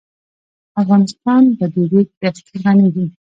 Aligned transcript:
افغانستان 0.81 1.43
په 1.57 1.65
د 1.73 1.75
ریګ 1.91 2.07
دښتې 2.21 2.55
غني 2.63 2.87
دی. 2.95 3.05